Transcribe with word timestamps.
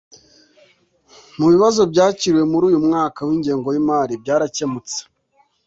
mu 1.37 1.47
bibazo 1.53 1.81
byakiriwe 1.91 2.43
muri 2.51 2.63
uyu 2.69 2.79
mwaka 2.87 3.19
w’ingengo 3.27 3.67
y’imari, 3.71 4.13
byarakemutse, 4.23 4.99